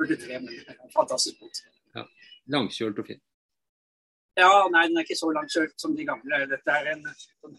43, 0.00 0.40
men 0.42 0.88
fantastisk 0.94 1.42
båt. 1.42 1.64
Ja. 1.96 2.06
Langkjølt 2.52 2.98
og 3.02 3.10
fin. 3.10 3.20
Ja, 4.38 4.52
nei, 4.72 4.86
den 4.88 4.96
er 4.96 5.04
ikke 5.04 5.18
så 5.18 5.28
langkjølt 5.34 5.74
som 5.80 5.92
de 5.96 6.06
gamle. 6.08 6.46
Dette 6.48 6.78
er 6.78 6.94
en 6.94 7.04
sånn 7.12 7.58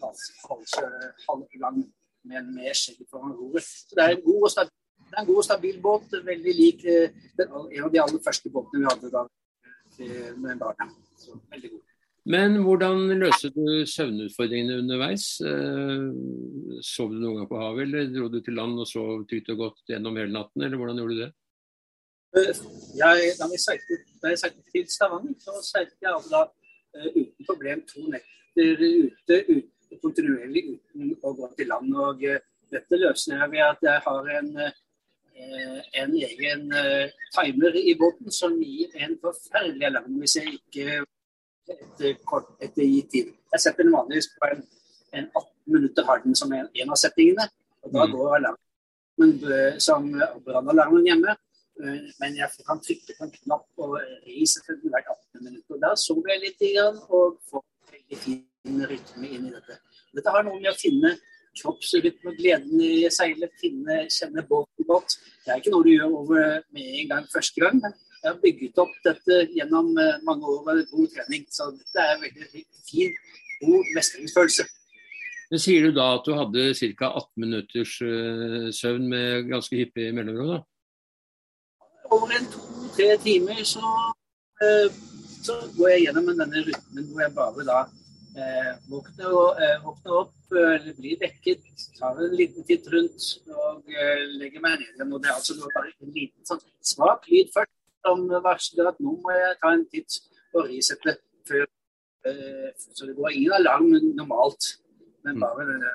halvlang 1.28 1.84
men 2.28 2.50
med 2.56 2.76
skjegg 2.76 3.04
foran 3.10 3.36
roret. 3.36 3.64
Så 3.64 3.96
det 3.96 4.04
er 4.04 4.16
en 4.16 4.24
god 4.24 4.48
og 4.48 4.52
stabil, 4.52 4.74
en 5.18 5.28
god 5.28 5.40
og 5.40 5.46
stabil 5.46 5.80
båt. 5.86 6.18
Veldig 6.28 6.54
lik 6.58 6.84
den, 6.84 7.48
en 7.52 7.86
av 7.86 7.92
de 7.92 8.02
aller 8.04 8.22
første 8.24 8.52
båtene 8.52 8.82
vi 8.82 8.90
hadde 8.90 9.12
da 9.14 9.26
med 10.40 10.62
barna. 10.62 10.88
Men 12.24 12.56
hvordan 12.64 13.10
løste 13.20 13.50
du 13.52 13.84
søvnutfordringene 13.84 14.78
underveis? 14.80 15.26
Eh, 15.44 16.04
sov 16.80 17.12
du 17.12 17.18
noen 17.20 17.42
gang 17.42 17.48
på 17.50 17.60
havet, 17.60 17.84
eller 17.84 18.08
dro 18.14 18.30
du 18.32 18.38
til 18.40 18.56
land 18.56 18.80
og 18.80 18.88
sov 18.88 19.26
trygt 19.28 19.50
og 19.52 19.60
godt 19.60 19.82
gjennom 19.92 20.16
hele 20.16 20.32
natten, 20.32 20.64
eller 20.64 20.80
hvordan 20.80 21.02
gjorde 21.02 21.18
du 21.18 21.20
det? 21.20 21.30
Eh, 22.40 22.62
jeg, 22.96 23.34
da 23.36 23.50
vi 23.52 23.60
seilte, 23.60 24.00
da 24.22 24.32
jeg 24.32 24.40
seilte 24.40 24.64
til 24.72 24.88
Stavanger, 24.94 25.36
så 25.44 25.58
seilte 25.68 26.00
jeg 26.00 26.14
altså 26.14 26.32
da 26.32 26.42
uh, 26.48 27.10
uten 27.12 27.50
problem 27.50 27.84
to 27.92 28.06
netter 28.08 28.86
ute, 28.88 29.38
ute, 29.50 30.00
kontinuerlig 30.00 30.64
uten 30.72 31.12
å 31.20 31.34
gå 31.36 31.52
til 31.58 31.68
land. 31.74 31.92
og 31.92 32.24
Dette 32.72 33.02
løser 33.04 33.36
jeg 33.36 33.52
ved 33.52 33.66
at 33.68 33.84
jeg 33.84 34.04
har 34.08 34.32
en, 34.38 34.50
en 35.34 36.12
egen 36.14 36.68
timer 37.34 37.76
i 37.80 37.94
båten 37.98 38.30
som 38.32 38.54
gir 38.62 38.92
en 39.02 39.16
forferdelig 39.22 39.88
alarm 39.88 40.20
hvis 40.20 40.36
jeg 40.38 40.52
ikke 40.58 41.00
etter, 41.70 42.14
kort, 42.28 42.52
etter 42.62 42.86
gitt 42.86 43.10
tid. 43.10 43.32
Jeg 43.54 43.64
setter 43.64 43.86
den 43.86 43.94
vanligvis 43.94 44.30
på 44.36 44.50
en, 44.52 44.62
en 45.16 45.26
18 45.26 45.74
minutter 45.74 46.06
har 46.06 46.22
den 46.24 46.36
som 46.38 46.52
en, 46.52 46.68
en 46.70 46.92
av 46.94 47.00
settingene. 47.00 47.48
og 47.82 47.94
Da 47.94 48.06
mm. 48.06 48.14
går 48.14 48.36
alarmen 48.38 49.80
som 49.82 50.08
brannalarmen 50.46 51.08
hjemme. 51.08 51.36
Eh, 51.82 52.02
men 52.20 52.36
jeg 52.38 52.66
kan 52.66 52.82
trykke 52.82 53.16
på 53.18 53.26
en 53.26 53.34
knapp 53.34 53.84
og 53.86 53.96
reise 53.98 54.62
til 54.66 54.78
den 54.82 54.94
hvert 54.94 55.10
18 55.10 55.46
minutter. 55.46 55.78
Da 55.82 55.94
sover 55.98 56.34
jeg 56.34 56.44
litt 56.46 56.66
igjen 56.68 57.00
og 57.08 57.38
får 57.50 57.64
veldig 57.94 58.20
fin 58.24 58.84
rytme 58.90 59.30
inn 59.30 59.48
i 59.48 59.54
dette. 59.54 59.80
Dette 60.14 60.34
har 60.34 60.46
noe 60.46 60.60
med 60.60 60.70
å 60.70 60.78
finne 60.78 61.16
kroppsrytme, 61.60 62.34
gleden 62.38 62.80
i 62.82 63.04
seilet, 63.12 63.52
finne, 63.60 64.04
kjenne 64.12 64.44
båten 64.48 64.88
godt. 64.88 65.18
Det 65.44 65.52
er 65.52 65.60
ikke 65.60 65.74
noe 65.74 65.86
du 65.86 65.92
gjør 65.94 66.18
over 66.22 66.60
med 66.74 67.00
en 67.00 67.10
gang 67.12 67.28
første 67.32 67.64
gang, 67.64 67.80
men 67.82 67.94
jeg 68.24 68.32
har 68.32 68.40
bygget 68.40 68.80
opp 68.80 68.94
dette 69.04 69.40
gjennom 69.52 69.90
eh, 70.00 70.22
mange 70.24 70.48
år 70.48 70.62
med 70.68 70.86
god 70.90 71.10
trening. 71.12 71.44
Så 71.52 71.68
dette 71.76 72.04
er 72.04 72.14
en 72.14 72.22
veldig 72.24 72.64
fin, 72.88 73.18
god 73.60 73.90
mestringsfølelse. 73.98 74.64
Men 75.50 75.60
Sier 75.60 75.84
du 75.84 75.92
da 75.94 76.06
at 76.16 76.24
du 76.26 76.32
hadde 76.34 76.70
ca. 76.78 77.10
18 77.10 77.44
minutters 77.44 77.98
uh, 78.00 78.70
søvn 78.72 79.04
med 79.12 79.50
ganske 79.50 79.76
hyppig 79.76 80.08
mellomrom? 80.16 80.64
Over 82.10 82.32
en 82.38 82.48
to-tre 82.54 83.10
timer 83.22 83.60
så, 83.68 83.92
uh, 84.64 84.88
så, 85.44 85.58
går 85.76 85.92
jeg 85.92 86.06
gjennom 86.06 86.32
denne 86.32 86.64
rytmen 86.70 87.10
hvor 87.10 87.26
jeg 87.26 87.36
bare 87.36 87.68
da 87.68 87.82
våkner, 88.90 89.34
våkner, 89.84 90.14
opp 90.18 90.56
eller 90.58 90.96
blir 90.98 91.20
vekket, 91.20 91.62
tar 91.98 92.18
en 92.18 92.34
liten 92.34 92.66
titt 92.66 92.88
rundt 92.90 93.28
og 93.46 93.92
legger 94.40 94.64
meg 94.64 94.80
ned 94.80 94.88
igjen. 94.88 95.12
Og 95.14 95.22
det 95.22 95.30
er 95.30 95.36
altså 95.38 95.56
bare 95.62 95.92
en 95.92 96.14
liten 96.16 96.48
sånn 96.48 96.62
svak 96.82 97.28
lyd 97.30 97.52
først 97.54 97.74
som 98.04 98.26
varsler 98.44 98.90
at 98.90 99.00
nå 99.02 99.16
må 99.22 99.34
jeg 99.34 99.60
ta 99.62 99.72
en 99.74 99.86
titt 99.92 100.18
og 100.54 100.68
risette 100.68 101.16
før. 101.48 101.66
Eh, 102.28 102.68
så 102.76 103.08
det 103.08 103.16
går 103.18 103.36
ingen 103.36 103.56
alarm 103.58 103.90
normalt, 104.16 104.74
men 105.24 105.40
bare 105.40 105.66
det 105.70 105.94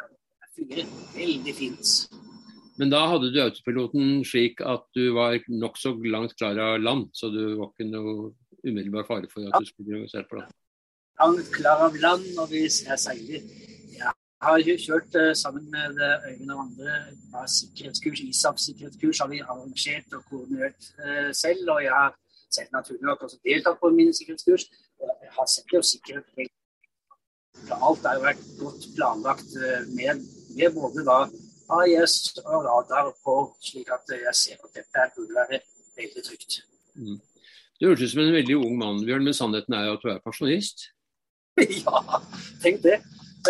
fungerer 0.58 0.90
veldig 1.16 1.56
fint. 1.58 1.94
Men 2.80 2.94
da 2.94 3.02
hadde 3.12 3.32
du 3.34 3.42
autopiloten 3.44 4.22
slik 4.28 4.62
at 4.64 4.86
du 4.96 5.10
var 5.18 5.40
nokså 5.52 5.98
langt 6.08 6.38
klar 6.40 6.60
av 6.64 6.78
land, 6.80 7.10
så 7.14 7.32
du 7.34 7.42
var 7.60 7.74
ikke 7.74 7.90
noe 7.90 8.32
umiddelbar 8.64 9.08
fare 9.08 9.30
for 9.32 9.50
at 9.50 9.60
du 9.60 9.68
skulle 9.68 10.06
se 10.12 10.24
på 10.30 10.40
land? 10.40 10.54
Klar 11.52 11.82
av 11.90 11.96
land, 12.00 12.28
og 12.40 12.48
vi 12.52 12.64
seiler 12.72 13.42
jeg 14.40 14.48
har 14.48 14.80
kjørt 14.80 15.16
uh, 15.20 15.34
sammen 15.36 15.66
med 15.68 15.98
Øyvind 16.00 16.52
og 16.52 16.60
andre 16.64 16.92
et 17.12 17.50
sikkerhetskurs. 17.52 18.20
ISAF-sikkerhetskurs 18.32 19.20
har 19.20 19.28
vi 19.28 19.40
arrangert 19.44 20.14
og 20.16 20.22
koordinert 20.30 20.80
uh, 21.04 21.32
selv. 21.36 21.68
Og 21.74 21.84
jeg 21.84 21.92
har 21.92 22.14
selv 22.56 22.70
naturlig 22.74 23.04
nok 23.10 23.26
også 23.26 23.38
deltatt 23.44 23.82
på 23.82 23.90
mine 23.98 24.14
sikkerhetskurs. 24.16 24.64
Og 25.00 25.10
Jeg 25.26 25.32
har 25.38 25.48
sett 25.56 25.74
jo 25.76 25.82
sikkerhet 25.82 26.48
Alt 27.88 28.06
har 28.08 28.16
jo 28.16 28.24
vært 28.24 28.46
godt 28.60 28.86
planlagt 28.96 29.50
med, 29.98 30.22
med, 30.56 30.70
både 30.80 31.04
da 31.04 31.18
AIS 31.80 32.14
og 32.46 32.64
radar 32.70 33.10
på, 33.26 33.36
slik 33.60 33.92
at 33.92 34.14
jeg 34.14 34.36
ser 34.42 34.62
at 34.64 34.78
dette 34.78 35.04
burde 35.18 35.36
være 35.36 35.60
veldig 36.00 36.24
trygt. 36.30 36.62
Mm. 36.96 37.20
Du 37.80 37.90
hørtes 37.90 38.08
ut 38.08 38.14
som 38.14 38.24
en 38.24 38.38
veldig 38.38 38.56
ung 38.62 38.80
mann, 38.80 39.04
Bjørn, 39.04 39.28
men 39.28 39.36
sannheten 39.36 39.76
er 39.76 39.90
jo 39.90 39.98
at 39.98 40.06
du 40.06 40.10
er 40.14 40.24
pensjonist? 40.24 40.88
ja, 41.84 42.22
tenk 42.64 42.84
det. 42.86 43.00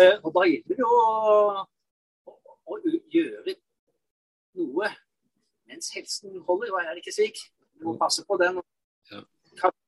Eh, 0.00 0.16
og 0.24 0.34
da 0.36 0.46
gjelder 0.48 0.80
det 0.80 0.86
å, 0.86 0.98
å, 2.30 2.34
å, 2.70 2.80
gjøre 3.10 3.56
noe 4.58 4.90
mens 5.70 5.90
helsen 5.94 6.36
holder, 6.46 6.72
og 6.74 6.82
er 6.82 6.92
det 6.92 7.04
ikke 7.04 7.14
slik? 7.14 7.40
Du 7.78 7.88
må 7.88 7.96
passe 7.98 8.24
på 8.26 8.38
den. 8.40 8.60
Ja. 9.10 9.22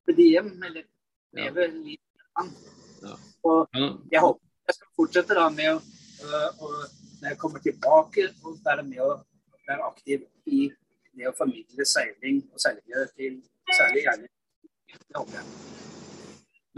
de 0.07 0.27
hjem, 0.29 0.55
eller 0.63 0.87
leve 1.37 1.67
ja. 1.67 1.75
livet 1.75 2.13
ja. 3.03 3.15
Og 3.47 3.79
jeg 4.13 4.23
håper 4.23 4.49
jeg 4.69 4.77
skal 4.77 4.91
fortsette 4.97 5.37
da 5.37 5.49
med 5.51 5.73
å, 5.75 5.79
å 6.63 6.69
når 7.23 7.29
jeg 7.29 7.39
kommer 7.39 7.63
tilbake, 7.63 8.29
og 8.43 8.59
være 8.65 8.83
med 8.83 9.03
å 9.05 9.11
være 9.69 9.87
aktiv 9.87 10.25
i 10.47 10.65
det 11.15 11.29
å 11.31 11.35
formidle 11.39 11.87
seiling 11.87 12.43
og 12.51 12.63
seilinger 12.63 13.11
til 13.17 13.41
særlig 13.79 14.07
gjerne. 14.09 14.31
Det 14.93 15.19
håper 15.19 15.39
jeg. 15.39 15.92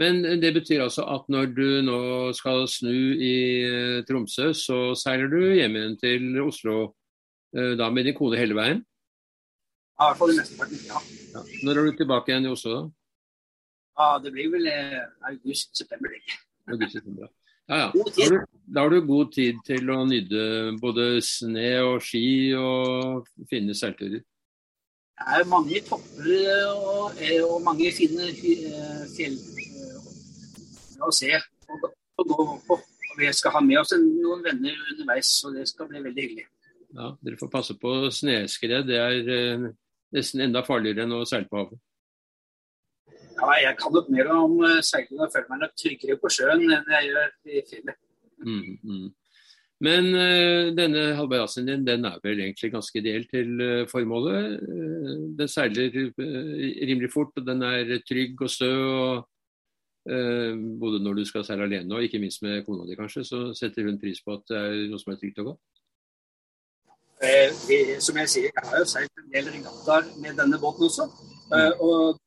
Men 0.01 0.19
det 0.41 0.51
betyr 0.57 0.83
altså 0.83 1.05
at 1.07 1.29
når 1.31 1.53
du 1.55 1.67
nå 1.87 1.99
skal 2.35 2.65
snu 2.67 2.91
i 3.15 3.35
eh, 3.63 4.01
Tromsø, 4.07 4.51
så 4.51 4.79
seiler 4.99 5.31
du 5.31 5.39
hjem 5.55 5.77
igjen 5.79 5.95
til 6.01 6.41
Oslo 6.43 6.75
eh, 7.55 7.73
da 7.79 7.87
med 7.93 8.09
din 8.09 8.17
kone 8.17 8.39
hele 8.39 8.57
veien? 8.57 8.83
Ja, 9.95 10.09
i 10.09 10.09
hvert 10.09 10.19
fall 10.19 10.33
i 10.33 10.37
mesteparten, 10.41 10.83
ja. 10.89 10.99
ja. 11.31 11.45
Når 11.63 11.79
er 11.79 11.87
du 11.87 11.97
tilbake 12.01 12.33
igjen 12.33 12.49
i 12.49 12.51
Oslo 12.51 12.75
da? 12.75 12.83
Ja, 13.95 14.09
Det 14.19 14.35
blir 14.35 14.51
vel 14.51 14.67
eh, 14.67 14.99
august-september. 15.31 16.19
August-september, 16.67 17.29
ja. 17.71 17.79
ja. 17.79 17.89
Da 17.95 18.03
har, 18.19 18.35
du, 18.35 18.61
da 18.67 18.83
har, 18.83 18.91
du, 18.91 19.07
god 19.07 19.31
tid 19.31 19.63
til 19.63 19.95
å 19.95 20.01
nyte 20.09 20.75
både 20.83 21.21
sne 21.23 21.69
og 21.87 22.03
ski 22.03 22.27
og 22.59 23.31
fine 23.47 23.71
seilturer. 23.71 24.19
Det 25.15 25.39
er 25.39 25.47
mange 25.47 25.79
topper 25.87 26.27
og, 26.67 27.21
og 27.47 27.61
mange 27.63 27.87
fine 27.95 28.33
fjell 28.35 29.39
å 31.03 31.11
se 31.13 31.31
og, 31.35 31.87
og 32.19 32.29
gå 32.31 32.45
på. 32.67 32.77
Og 33.15 33.21
vi 33.21 33.31
skal 33.33 33.55
ha 33.55 33.63
med 33.63 33.79
oss 33.79 33.93
noen 33.95 34.43
venner 34.43 34.75
underveis, 34.91 35.31
så 35.39 35.51
det 35.55 35.65
skal 35.69 35.87
bli 35.87 36.03
veldig 36.03 36.23
hyggelig. 36.25 36.47
Ja, 36.95 37.11
Dere 37.23 37.39
får 37.39 37.51
passe 37.51 37.75
på 37.79 37.91
snøskred. 38.11 38.87
Det 38.87 38.97
er 38.99 39.33
eh, 39.35 39.67
nesten 40.15 40.43
enda 40.45 40.63
farligere 40.67 41.05
enn 41.05 41.15
å 41.15 41.25
seile 41.27 41.47
på 41.49 41.61
havet. 41.61 41.81
Ja, 43.35 43.51
jeg 43.59 43.75
kan 43.79 43.91
nok 43.91 44.09
mer 44.11 44.31
om 44.31 44.57
uh, 44.63 44.79
seiling 44.83 45.19
og 45.19 45.31
føler 45.33 45.49
meg 45.51 45.61
nok 45.65 45.75
tryggere 45.79 46.15
på 46.21 46.31
sjøen 46.31 46.63
enn 46.71 46.93
jeg 46.95 47.09
gjør 47.09 47.31
i 47.51 47.63
fjellet. 47.67 47.97
Mm, 48.45 48.77
mm. 48.79 49.07
Men 49.83 50.07
uh, 50.15 50.71
denne 50.75 51.03
halvbarassen 51.17 51.67
din 51.67 51.83
den 51.87 52.07
er 52.07 52.21
vel 52.23 52.39
egentlig 52.45 52.71
ganske 52.71 52.99
ideell 52.99 53.27
til 53.31 53.51
uh, 53.59 53.83
formålet. 53.91 54.55
Uh, 54.63 55.11
den 55.39 55.51
seiler 55.51 55.91
rimelig 55.91 57.11
fort, 57.11 57.35
og 57.35 57.47
den 57.47 57.63
er 57.67 57.97
trygg 58.07 58.43
og 58.43 58.51
stø. 58.55 58.71
og 58.71 59.23
Eh, 59.25 59.34
både 60.05 60.99
når 61.01 61.15
du 61.17 61.23
skal 61.25 61.41
seile 61.47 61.65
alene 61.65 61.95
og 61.97 62.03
ikke 62.05 62.19
minst 62.21 62.43
med 62.45 62.59
kona 62.67 62.83
di, 62.85 62.93
kanskje, 62.93 63.23
så 63.25 63.39
setter 63.57 63.87
hun 63.87 63.97
pris 63.97 64.19
på 64.21 64.35
at 64.35 64.43
det 64.51 64.59
er 64.59 64.75
noe 64.91 65.01
som 65.01 65.13
er 65.13 65.17
trygt 65.17 65.39
og 65.41 65.47
godt? 65.49 65.61
Eh, 67.23 67.49
vi, 67.67 67.77
som 68.03 68.17
jeg 68.19 68.29
sier, 68.29 68.49
jeg 68.51 68.69
har 68.69 68.81
jo 68.81 68.87
seilt 68.91 69.21
en 69.21 69.29
del 69.31 69.47
regattaer 69.53 70.09
med 70.23 70.35
denne 70.39 70.57
båten 70.59 70.87
også. 70.89 71.05
Eh, 71.55 71.69
mm. 71.71 71.83
og 71.85 72.19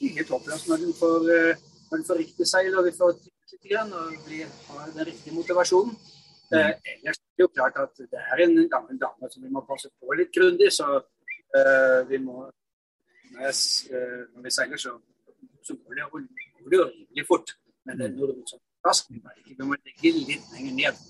det 0.00 0.08
er 0.08 0.16
helt 0.16 0.32
håpløst 0.34 0.70
når 0.70 0.80
den 0.84 0.94
får, 1.00 1.28
eh, 1.34 1.60
når 1.90 2.06
får 2.08 2.20
riktig 2.22 2.46
seil 2.48 2.78
og 2.78 2.86
vi 2.88 2.94
får 2.96 3.12
litt 3.20 3.68
grann, 3.68 3.92
og 3.92 4.30
vi 4.30 4.40
har 4.46 4.94
den 4.94 5.06
riktige 5.10 5.36
motivasjonen. 5.36 5.92
Mm. 6.50 6.56
Eh, 6.56 6.72
ellers 6.94 7.20
er 7.20 7.28
det 7.36 7.44
jo 7.44 7.52
klart 7.58 7.76
at 7.84 8.00
det 8.00 8.22
er 8.32 8.44
en 8.46 8.56
gammel 8.74 9.02
dame 9.04 9.30
som 9.30 9.44
vi 9.44 9.52
må 9.52 9.62
passe 9.68 9.92
på 10.00 10.18
litt 10.18 10.32
grundig. 10.34 10.72
Så 10.72 10.88
eh, 10.96 12.00
vi 12.08 12.22
må 12.24 12.46
når, 13.30 13.42
jeg, 13.44 14.00
når 14.34 14.46
vi 14.48 14.54
seiler, 14.56 14.80
så, 14.80 14.96
så 15.62 15.76
går 15.76 16.00
det 16.00 16.06
jo 16.08 16.24
går 16.60 16.70
det 16.74 16.80
jo 16.80 16.88
rimelig 16.88 17.26
fort. 17.28 17.54
Men 17.86 17.98
det 17.98 18.08
er 18.08 18.16
noe 18.16 18.48
som 18.48 18.60
raskt. 18.86 19.10
Vi 19.12 19.56
må 19.60 19.78
legge 19.78 20.12
litt 20.16 20.52
lenger 20.54 20.76
ned. 20.76 21.00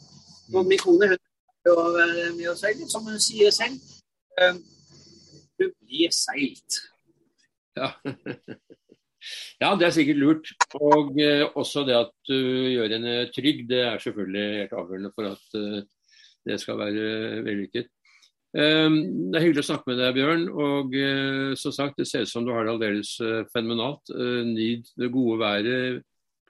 Og 0.54 0.66
min 0.66 0.80
kone 0.80 1.10
hun 1.10 1.18
er 2.00 2.32
med 2.34 2.46
å 2.50 2.56
seile, 2.58 2.88
som 2.90 3.06
hun 3.06 3.20
sier 3.22 3.52
selv. 3.54 3.78
Du 5.60 5.66
blir 5.82 6.12
seilt. 6.14 6.80
Ja. 7.76 7.92
ja, 9.62 9.74
det 9.78 9.86
er 9.86 9.94
sikkert 9.94 10.20
lurt. 10.20 10.52
Og 10.80 11.20
eh, 11.20 11.44
også 11.54 11.84
det 11.88 11.96
at 11.98 12.12
du 12.28 12.36
gjør 12.36 12.96
henne 12.96 13.14
trygg, 13.34 13.66
det 13.70 13.82
er 13.86 14.02
selvfølgelig 14.02 14.46
helt 14.62 14.76
avgjørende 14.80 15.12
for 15.14 15.30
at 15.30 15.58
eh, 15.60 15.82
det 16.48 16.58
skal 16.62 16.80
være 16.80 17.42
vellykket. 17.46 17.90
Um, 18.50 18.96
det 19.30 19.38
er 19.38 19.44
hyggelig 19.44 19.62
å 19.62 19.68
snakke 19.68 19.92
med 19.92 20.00
deg, 20.00 20.14
Bjørn. 20.16 20.46
Og 20.50 20.94
uh, 20.94 21.52
som 21.58 21.74
sagt, 21.74 21.98
det 22.00 22.08
ser 22.10 22.26
ut 22.26 22.32
som 22.32 22.46
du 22.46 22.52
har 22.54 22.66
det 22.66 22.74
aldeles 22.74 23.12
uh, 23.22 23.42
fenomenalt. 23.54 24.10
Uh, 24.10 24.42
Nyt 24.46 24.90
det 24.98 25.12
gode 25.14 25.38
været 25.42 26.00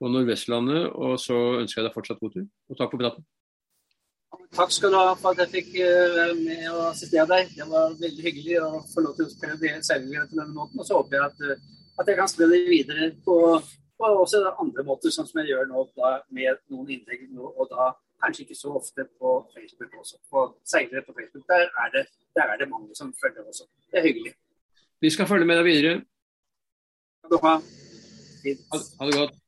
på 0.01 0.09
Nordvestlandet. 0.09 0.89
Og 0.97 1.19
så 1.21 1.39
ønsker 1.61 1.83
jeg 1.83 1.89
deg 1.89 1.99
fortsatt 1.99 2.23
god 2.23 2.37
tur. 2.37 2.47
Og 2.71 2.81
takk 2.81 2.95
for 2.95 3.03
praten. 3.03 3.27
Takk 4.55 4.73
skal 4.75 4.95
du 4.95 4.99
ha 4.99 5.15
for 5.19 5.35
at 5.35 5.43
jeg 5.45 5.51
fikk 5.51 5.75
være 5.81 6.37
med 6.39 6.65
og 6.71 6.87
assistere 6.93 7.27
deg. 7.31 7.51
Det 7.57 7.67
var 7.71 7.99
veldig 7.99 8.25
hyggelig 8.25 8.57
å 8.63 8.71
få 8.87 9.03
lov 9.05 9.19
til 9.19 9.27
å 9.27 9.33
spille 9.33 9.59
det 9.59 9.77
på 9.83 10.39
denne 10.39 10.55
måten. 10.55 10.79
Og 10.79 10.87
så 10.87 10.99
håper 10.99 11.19
jeg 11.19 11.27
at, 11.27 11.69
at 12.03 12.11
jeg 12.11 12.19
kan 12.19 12.31
spille 12.31 12.55
det 12.55 12.71
videre 12.71 13.11
på 13.27 13.37
på 14.01 14.11
også 14.23 14.41
andre 14.49 14.85
måter, 14.87 15.13
sånn 15.13 15.29
som 15.29 15.43
jeg 15.43 15.53
gjør 15.53 15.69
nå 15.69 15.85
da, 15.99 16.15
med 16.33 16.61
noen 16.73 16.95
innlegg 16.95 17.27
og 17.37 17.67
da 17.71 17.91
kanskje 18.23 18.43
ikke 18.45 18.59
så 18.63 18.69
ofte 18.81 19.01
på 19.19 19.29
Facebook 19.55 19.93
også. 20.01 20.15
På 20.33 20.39
senere 20.73 21.03
på 21.09 21.13
Facebook, 21.19 21.45
der 21.53 21.61
er, 21.83 21.89
det, 21.95 22.05
der 22.37 22.45
er 22.53 22.57
det 22.61 22.69
mange 22.75 22.95
som 23.01 23.15
følger 23.23 23.43
også. 23.51 23.65
Det 23.91 23.99
er 23.99 24.05
hyggelig. 24.09 24.33
Vi 25.01 25.11
skal 25.11 25.27
følge 25.27 25.47
med 25.47 25.57
deg 25.57 25.65
videre. 25.65 25.97
Ha 29.01 29.05
det 29.07 29.15
godt. 29.21 29.40